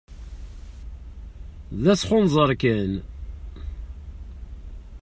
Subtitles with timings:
[1.81, 2.91] D asxenzer kan!